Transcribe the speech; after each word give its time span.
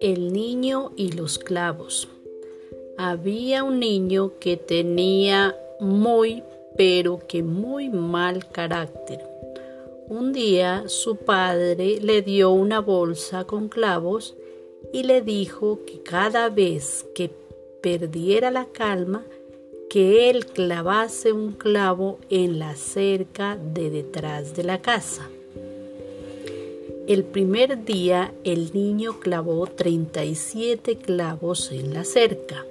El 0.00 0.32
niño 0.32 0.92
y 0.96 1.12
los 1.12 1.38
clavos. 1.38 2.08
Había 2.96 3.64
un 3.64 3.80
niño 3.80 4.32
que 4.40 4.56
tenía 4.56 5.56
muy, 5.80 6.42
pero 6.76 7.20
que 7.28 7.42
muy 7.42 7.88
mal 7.90 8.48
carácter. 8.48 9.20
Un 10.08 10.32
día 10.32 10.84
su 10.86 11.16
padre 11.16 12.00
le 12.00 12.22
dio 12.22 12.50
una 12.50 12.80
bolsa 12.80 13.44
con 13.44 13.68
clavos 13.68 14.36
y 14.92 15.02
le 15.02 15.20
dijo 15.20 15.80
que 15.86 16.02
cada 16.02 16.48
vez 16.48 17.04
que 17.14 17.30
perdiera 17.82 18.50
la 18.50 18.66
calma, 18.66 19.26
que 19.92 20.30
él 20.30 20.46
clavase 20.46 21.32
un 21.32 21.52
clavo 21.52 22.18
en 22.30 22.58
la 22.58 22.76
cerca 22.76 23.58
de 23.58 23.90
detrás 23.90 24.56
de 24.56 24.64
la 24.64 24.80
casa. 24.80 25.28
El 27.06 27.24
primer 27.24 27.84
día 27.84 28.32
el 28.42 28.72
niño 28.72 29.20
clavó 29.20 29.66
37 29.66 30.96
clavos 30.96 31.70
en 31.72 31.92
la 31.92 32.04
cerca. 32.04 32.64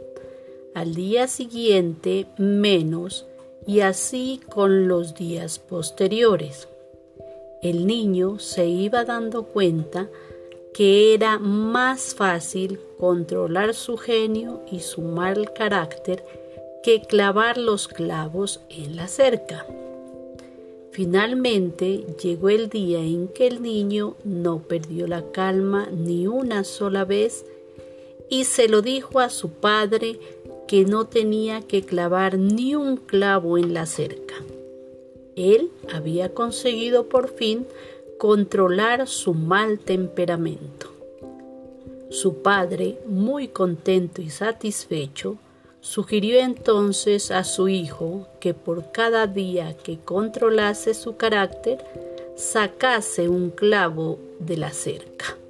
Al 0.74 0.96
día 0.96 1.28
siguiente 1.28 2.26
menos 2.40 3.28
y 3.68 3.82
así 3.82 4.42
con 4.52 4.88
los 4.88 5.14
días 5.14 5.60
posteriores. 5.60 6.70
El 7.62 7.86
niño 7.86 8.40
se 8.40 8.66
iba 8.66 9.06
dando 9.06 9.44
cuenta 9.44 10.10
que 10.74 11.14
era 11.14 11.38
más 11.38 12.16
fácil 12.16 12.80
controlar 12.98 13.76
su 13.76 13.98
genio 13.98 14.62
y 14.72 14.80
su 14.80 15.04
mal 15.04 15.54
carácter 15.54 16.41
que 16.84 17.02
clavar 17.02 17.58
los 17.58 17.88
clavos 17.88 18.62
en 18.70 18.96
la 18.96 19.08
cerca. 19.08 19.66
Finalmente 20.92 22.06
llegó 22.22 22.50
el 22.50 22.70
día 22.70 23.00
en 23.00 23.28
que 23.30 23.48
el 23.48 23.62
niño 23.62 24.16
no 24.24 24.60
perdió 24.60 25.08
la 25.08 25.32
calma 25.32 25.88
ni 25.92 26.28
una 26.28 26.64
sola 26.64 27.06
vez 27.06 27.46
y 28.30 28.46
se 28.46 28.68
lo 28.68 28.82
dijo 28.82 29.20
a 29.20 29.30
su 29.30 29.52
padre 29.52 30.20
que 30.68 30.86
no 30.86 31.06
tenía 31.06 31.62
que 31.62 31.84
clavar 31.84 32.38
ni 32.38 32.76
un 32.76 32.98
clavo 32.98 33.58
en 33.58 33.74
la 33.74 33.86
cerca. 33.86 34.36
Él 35.36 35.72
había 35.94 36.34
conseguido 36.34 37.08
por 37.08 37.30
fin 37.30 37.66
controlar 38.18 39.08
su 39.08 39.34
mal 39.34 39.80
temperamento. 39.80 40.92
Su 42.10 42.42
padre, 42.42 43.00
muy 43.06 43.48
contento 43.48 44.22
y 44.22 44.30
satisfecho, 44.30 45.38
Sugirió 45.82 46.40
entonces 46.40 47.32
a 47.32 47.44
su 47.44 47.68
hijo 47.68 48.28
que 48.40 48.54
por 48.54 48.92
cada 48.92 49.26
día 49.26 49.76
que 49.76 49.98
controlase 49.98 50.94
su 50.94 51.18
carácter, 51.18 51.84
sacase 52.36 53.28
un 53.28 53.50
clavo 53.50 54.20
de 54.40 54.58
la 54.58 54.72
cerca. 54.72 55.41